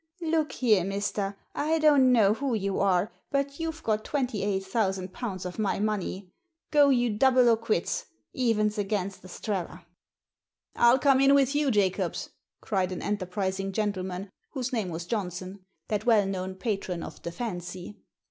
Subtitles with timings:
[0.23, 5.13] "Look here, mister, I don't know who you are, but you've got twenty eight thousand
[5.13, 6.31] pounds of my money.
[6.71, 9.85] Go you double or quits; evens against Estrella."
[10.75, 15.59] *'ril come in with you, Jacobs," cried an enter prising gentleman, whose name was Johnson—
[15.89, 17.99] that well known patron of "the fancy."